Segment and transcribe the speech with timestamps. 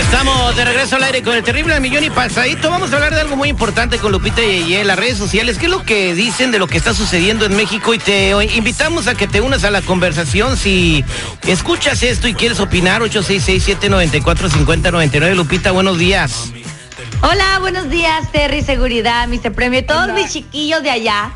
[0.00, 2.70] Estamos de regreso al aire con el terrible al millón y pasadito.
[2.70, 5.58] Vamos a hablar de algo muy importante con Lupita y en las redes sociales.
[5.58, 7.92] ¿Qué es lo que dicen de lo que está sucediendo en México?
[7.92, 10.56] Y te invitamos a que te unas a la conversación.
[10.56, 11.04] Si
[11.46, 15.34] escuchas esto y quieres opinar, 866-794-5099.
[15.34, 16.50] Lupita, buenos días.
[17.20, 19.52] Hola, buenos días, Terry Seguridad, Mr.
[19.52, 21.32] Premio, todos mis chiquillos de allá.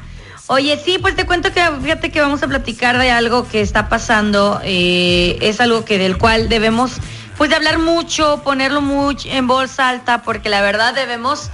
[0.46, 3.90] Oye, sí, pues te cuento que fíjate que vamos a platicar de algo que está
[3.90, 4.62] pasando.
[4.64, 6.92] Eh, es algo que del cual debemos
[7.36, 11.50] pues de hablar mucho, ponerlo mucho en voz alta, porque la verdad debemos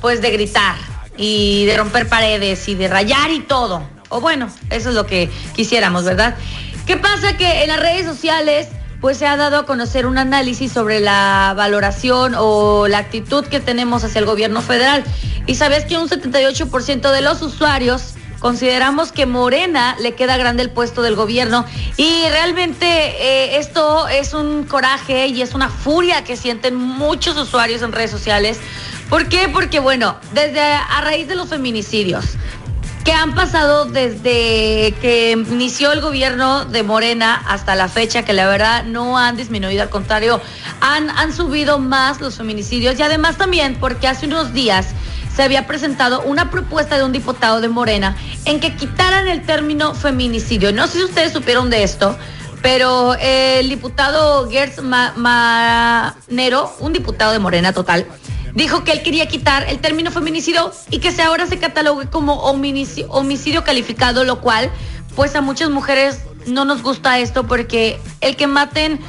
[0.00, 0.76] pues de gritar
[1.16, 3.82] y de romper paredes y de rayar y todo.
[4.08, 6.36] O bueno, eso es lo que quisiéramos, ¿verdad?
[6.86, 7.36] ¿Qué pasa?
[7.36, 8.68] Que en las redes sociales
[9.00, 13.58] pues se ha dado a conocer un análisis sobre la valoración o la actitud que
[13.58, 15.02] tenemos hacia el gobierno federal.
[15.46, 20.70] Y sabes que un 78% de los usuarios Consideramos que Morena le queda grande el
[20.70, 21.64] puesto del gobierno
[21.96, 27.82] y realmente eh, esto es un coraje y es una furia que sienten muchos usuarios
[27.82, 28.58] en redes sociales.
[29.08, 29.48] ¿Por qué?
[29.48, 32.24] Porque bueno, desde a raíz de los feminicidios,
[33.04, 38.48] que han pasado desde que inició el gobierno de Morena hasta la fecha, que la
[38.48, 40.40] verdad no han disminuido, al contrario,
[40.80, 44.88] han, han subido más los feminicidios y además también porque hace unos días
[45.34, 49.94] se había presentado una propuesta de un diputado de Morena en que quitaran el término
[49.94, 50.72] feminicidio.
[50.72, 52.16] No sé si ustedes supieron de esto,
[52.60, 58.06] pero el diputado Gertz Manero, un diputado de Morena total,
[58.54, 62.34] dijo que él quería quitar el término feminicidio y que se ahora se catalogue como
[62.42, 64.70] homicidio calificado, lo cual
[65.16, 69.00] pues a muchas mujeres no nos gusta esto porque el que maten,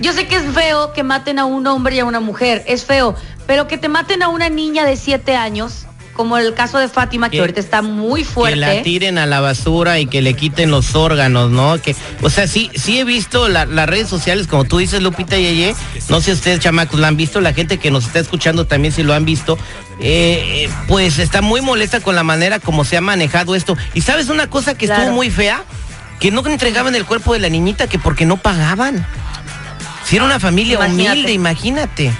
[0.00, 2.84] yo sé que es feo que maten a un hombre y a una mujer, es
[2.84, 3.14] feo,
[3.46, 5.86] pero que te maten a una niña de siete años,
[6.16, 8.58] como el caso de Fátima, que, ahorita está muy fuerte.
[8.58, 11.80] Que la tiren a la basura y que le quiten los órganos, ¿no?
[11.80, 15.74] Que, o sea, sí, sí he visto las redes sociales, como tú dices, Lupita Yeye,
[16.08, 18.92] no sé si ustedes, chamacos, la han visto, la gente que nos está escuchando también
[18.92, 19.58] si lo han visto,
[20.00, 23.76] eh, eh, pues está muy molesta con la manera como se ha manejado esto.
[23.94, 25.64] Y sabes una cosa que estuvo muy fea,
[26.18, 29.06] que no entregaban el cuerpo de la niñita, que porque no pagaban.
[30.04, 32.12] Si era una familia humilde, imagínate.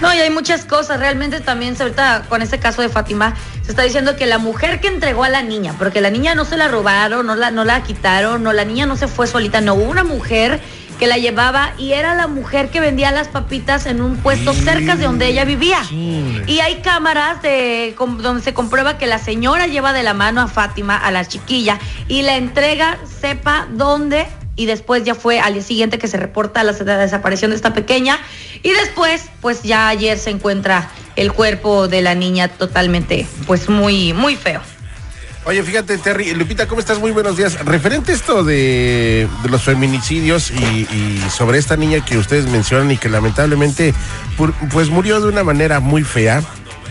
[0.00, 0.98] No, y hay muchas cosas.
[0.98, 4.88] Realmente también, ahorita con este caso de Fátima, se está diciendo que la mujer que
[4.88, 7.82] entregó a la niña, porque la niña no se la robaron, no la, no la
[7.82, 10.60] quitaron, no, la niña no se fue solita, no, hubo una mujer
[10.98, 14.96] que la llevaba y era la mujer que vendía las papitas en un puesto cerca
[14.96, 15.80] de donde ella vivía.
[15.90, 20.46] Y hay cámaras de donde se comprueba que la señora lleva de la mano a
[20.46, 24.26] Fátima, a la chiquilla, y la entrega, sepa dónde
[24.60, 28.18] y después ya fue al día siguiente que se reporta la, desaparición de esta pequeña
[28.62, 34.12] y después pues ya ayer se encuentra el cuerpo de la niña totalmente pues muy
[34.12, 34.60] muy feo.
[35.46, 36.98] Oye, fíjate, Terry, Lupita, ¿cómo estás?
[36.98, 37.64] Muy buenos días.
[37.64, 43.94] Referente esto de, los feminicidios y, sobre esta niña que ustedes mencionan y que lamentablemente
[44.70, 46.42] pues murió de una manera muy fea.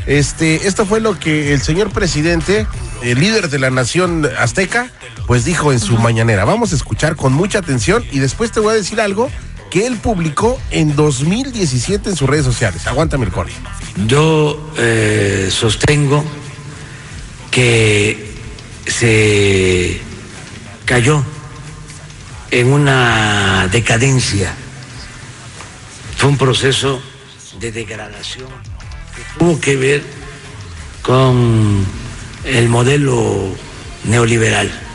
[0.08, 2.66] Este, esto fue lo que el señor presidente,
[3.03, 4.90] el líder de la nación azteca,
[5.28, 6.46] pues dijo en su mañanera.
[6.46, 9.30] Vamos a escuchar con mucha atención y después te voy a decir algo
[9.69, 12.88] que él publicó en 2017 en sus redes sociales.
[12.88, 13.53] Aguántame el corte.
[14.08, 16.24] Yo eh, sostengo
[17.52, 18.35] que
[18.88, 20.02] se
[20.85, 21.24] cayó
[22.52, 24.53] en una decadencia.
[26.18, 27.02] Fue un proceso
[27.59, 28.50] de degradación
[29.16, 30.03] que tuvo que ver
[31.03, 31.85] con
[32.46, 33.56] el modelo
[34.06, 34.88] neoliberal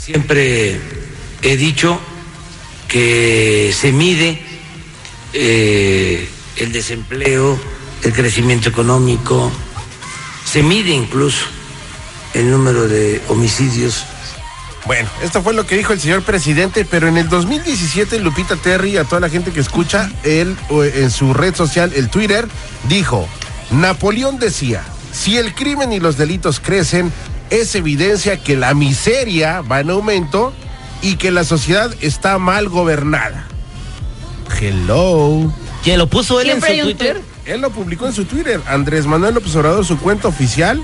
[0.00, 0.80] Siempre
[1.42, 2.00] he dicho
[2.88, 4.40] que se mide
[5.34, 6.26] eh,
[6.56, 7.60] el desempleo,
[8.02, 9.52] el crecimiento económico,
[10.46, 11.44] se mide incluso
[12.32, 14.06] el número de homicidios.
[14.86, 18.96] Bueno, esto fue lo que dijo el señor presidente, pero en el 2017 Lupita Terry,
[18.96, 20.56] a toda la gente que escucha, él
[20.94, 22.48] en su red social, el Twitter,
[22.88, 23.28] dijo,
[23.70, 24.82] Napoleón decía,
[25.12, 27.12] si el crimen y los delitos crecen,
[27.50, 30.52] es evidencia que la miseria va en aumento
[31.02, 33.46] y que la sociedad está mal gobernada.
[34.60, 35.52] Hello.
[35.82, 37.20] ¿Quién lo puso él en su Twitter?
[37.46, 38.60] Él lo publicó en su Twitter.
[38.66, 40.82] Andrés Manuel López Obrador, su cuenta oficial,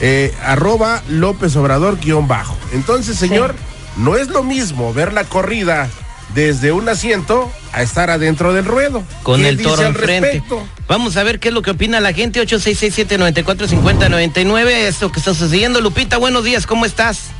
[0.00, 2.56] eh, arroba López Obrador guion bajo.
[2.72, 3.54] Entonces, señor,
[3.96, 5.88] no es lo mismo ver la corrida
[6.34, 9.04] desde un asiento a estar adentro del ruedo.
[9.22, 10.42] Con el toro enfrente.
[10.88, 12.40] Vamos a ver qué es lo que opina la gente.
[12.46, 14.68] 8667-945099.
[14.68, 15.80] Esto que está sucediendo.
[15.80, 17.30] Lupita, buenos días, ¿cómo estás?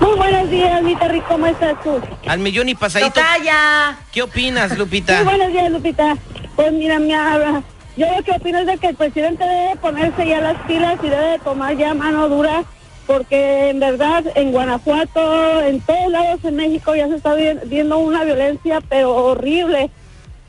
[0.00, 2.00] Muy buenos días, Lupita ¿cómo estás tú?
[2.26, 3.20] Al millón y pasadito.
[3.20, 3.98] ¡Calla!
[4.12, 5.22] ¿Qué opinas, Lupita?
[5.22, 6.16] Muy buenos días, Lupita.
[6.56, 7.14] Pues mira, me
[7.96, 11.08] yo lo que opino es de que el presidente debe ponerse ya las pilas y
[11.08, 12.64] debe tomar ya mano dura,
[13.06, 17.98] porque en verdad en Guanajuato, en todos lados en México ya se está vi- viendo
[17.98, 19.90] una violencia pero horrible.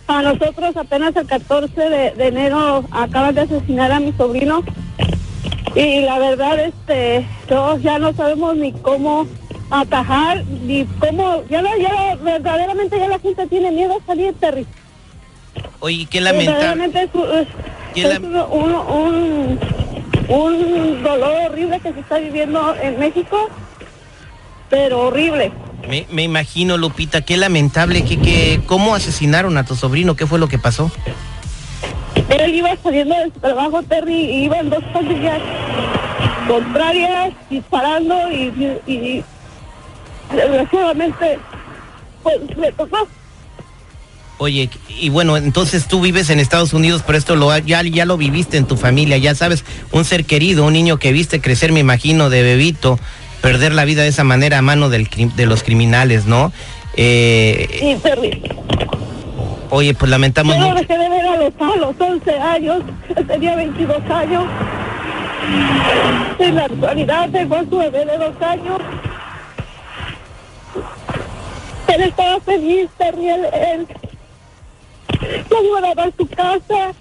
[0.08, 4.64] A nosotros apenas el 14 de, de enero acaban de asesinar a mi sobrino
[5.76, 9.28] y la verdad este todos ya no sabemos ni cómo
[9.72, 14.66] atajar ni cómo ya, no- ya verdaderamente ya la gente tiene miedo a salir Terry
[15.80, 16.52] Oye, qué lamentable.
[16.60, 17.10] verdaderamente es,
[17.42, 17.48] es-
[17.96, 19.60] Qué es lam- un, un,
[20.28, 23.50] un dolor horrible que se está viviendo en México
[24.70, 25.52] pero horrible
[25.88, 30.16] Me, me imagino, Lupita, qué lamentable, que, que, ¿cómo asesinaron a tu sobrino?
[30.16, 30.92] ¿Qué fue lo que pasó?
[32.30, 35.40] él iba saliendo de su trabajo Terry y iba en dos pandillas
[36.48, 39.24] contrarias disparando y, y, y
[40.34, 41.40] desgraciadamente
[42.24, 43.08] pues le tocó
[44.38, 48.18] Oye, y bueno, entonces tú vives en Estados Unidos, pero esto lo, ya, ya lo
[48.18, 51.80] viviste en tu familia, ya sabes, un ser querido, un niño que viste crecer, me
[51.80, 53.00] imagino, de bebito,
[53.42, 56.52] perder la vida de esa manera a mano del, de los criminales, ¿no?
[56.98, 58.42] Eh, y Terry
[59.70, 62.84] oye, pues lamentamos yo dejé de ver a los, a los 11 años
[63.28, 64.46] tenía 22 años.
[66.40, 68.80] En la actualidad tengo a su bebé de dos años.
[71.88, 73.88] Él estaba feliz Terry él, él
[75.50, 75.62] no
[76.04, 76.94] a su casa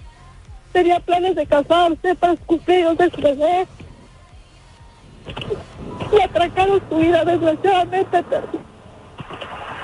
[0.71, 2.33] tenía planes de casarse para
[2.97, 3.67] de su bebé
[6.11, 8.23] y atracaron su vida desgraciadamente.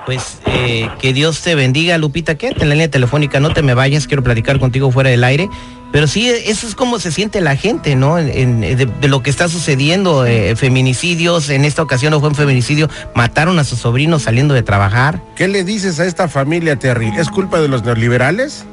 [0.06, 3.74] Pues eh, que Dios te bendiga, Lupita, quédate en la línea telefónica, no te me
[3.76, 5.48] vayas, quiero platicar contigo fuera del aire.
[5.92, 8.18] Pero sí, eso es como se siente la gente, ¿no?
[8.18, 8.30] En-
[8.64, 12.36] en- de, de lo que está sucediendo, eh, feminicidios, en esta ocasión no fue un
[12.36, 15.22] feminicidio, mataron a su sobrino saliendo de trabajar.
[15.36, 17.12] ¿Qué le dices a esta familia, Terry?
[17.18, 18.64] ¿Es culpa de los neoliberales?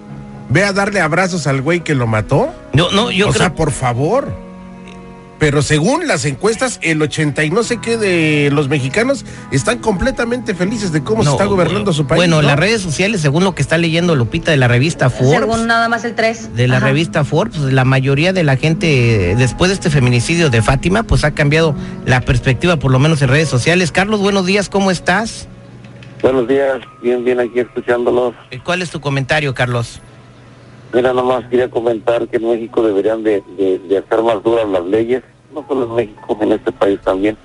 [0.49, 2.55] ¿Ve a darle abrazos al güey que lo mató?
[2.73, 3.41] No, no, yo o creo...
[3.43, 4.33] sea, por favor.
[5.39, 10.55] Pero según las encuestas, el 80 y no sé qué de los mexicanos están completamente
[10.55, 12.19] felices de cómo se está gobernando su país.
[12.19, 12.49] Bueno, ¿no?
[12.49, 15.89] las redes sociales, según lo que está leyendo Lupita de la revista Forbes, Según nada
[15.89, 16.57] más el 3.
[16.57, 20.61] de la revista Forbes, pues, la mayoría de la gente, después de este feminicidio de
[20.61, 21.75] Fátima, pues ha cambiado
[22.05, 23.93] la perspectiva, por lo menos en redes sociales.
[23.93, 25.47] Carlos, buenos días, ¿cómo estás?
[26.21, 28.35] Buenos días, bien, bien aquí escuchándolos.
[28.51, 30.01] Eh, ¿Cuál es tu comentario, Carlos?
[30.91, 35.23] Mira, nomás quería comentar que en México deberían de, de, hacer más duras las leyes,
[35.53, 37.37] no solo en México, en este país también,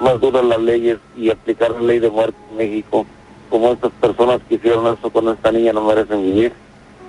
[0.00, 3.04] más duras las leyes y aplicar la ley de muerte en México.
[3.50, 6.52] Como estas personas que hicieron eso con esta niña no merecen vivir,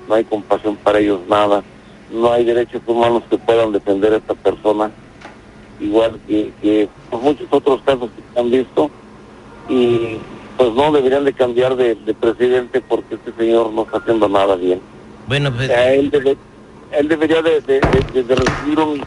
[0.10, 1.64] no hay compasión para ellos, nada.
[2.12, 4.92] No hay derechos humanos que puedan defender a esta persona,
[5.80, 8.92] igual que, pues, muchos otros casos que se han visto.
[9.70, 10.18] Y
[10.58, 14.82] pues no deberían de cambiar de presidente porque este señor no está haciendo nada bien.
[15.28, 16.38] Bueno, pues, O sea, él, debe-
[16.92, 17.80] él debería de, de-
[18.14, 19.06] de- de recibir un,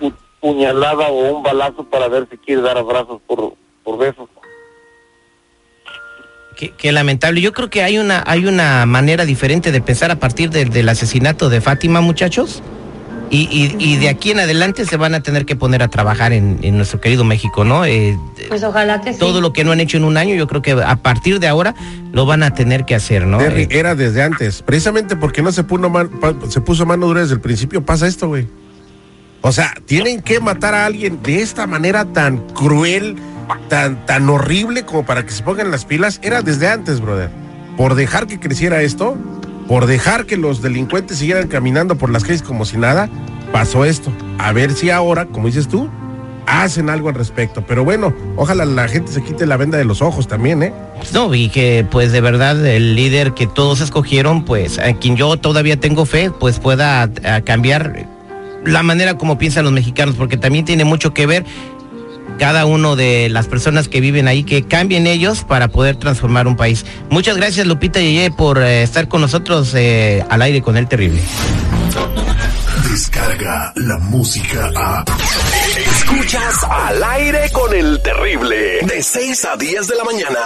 [0.00, 3.54] un puñalada o un balazo para ver si quiere dar abrazos por,
[3.84, 4.28] por besos.
[6.56, 7.40] qué, qué lamentable.
[7.40, 10.88] Yo creo que hay una, hay una manera diferente de pensar a partir del- del
[10.88, 12.62] asesinato de Fátima, muchachos.
[13.34, 16.34] Y, y- y de aquí en adelante se van a tener que poner a trabajar
[16.34, 17.86] en, en nuestro querido México, ¿no?
[17.86, 18.14] Eh,
[18.48, 19.18] Pues ojalá que sí.
[19.18, 21.48] todo lo que no han hecho en un año, yo creo que a partir de
[21.48, 21.74] ahora
[22.12, 23.38] lo van a tener que hacer, ¿no?
[23.38, 24.60] Terry, Eh, era desde antes.
[24.60, 26.10] Precisamente porque no se puso, man-
[26.50, 28.46] se puso mano dura desde el principio, pasa esto, güey.
[29.40, 33.16] O sea, tienen que matar a alguien de esta manera tan cruel,
[33.70, 36.20] tan, tan horrible como para que se pongan las pilas.
[36.22, 37.30] Era desde antes, brother.
[37.78, 39.16] Por dejar que creciera esto,
[39.72, 43.08] por dejar que los delincuentes siguieran caminando por las calles como si nada,
[43.52, 44.12] pasó esto.
[44.36, 45.88] A ver si ahora, como dices tú,
[46.46, 47.64] hacen algo al respecto.
[47.66, 50.74] Pero bueno, ojalá la gente se quite la venda de los ojos también, ¿eh?
[51.14, 55.38] No, y que pues de verdad el líder que todos escogieron, pues a quien yo
[55.38, 58.06] todavía tengo fe, pues pueda a, cambiar
[58.66, 61.46] la manera como piensan los mexicanos, porque también tiene mucho que ver
[62.38, 66.56] cada uno de las personas que viven ahí, que cambien ellos para poder transformar un
[66.56, 66.84] país.
[67.10, 71.20] Muchas gracias Lupita Yeye por eh, estar con nosotros eh, al aire con el terrible.
[72.90, 75.04] Descarga la música a.
[75.76, 78.80] Escuchas al aire con el terrible.
[78.82, 80.40] De 6 a 10 de la mañana.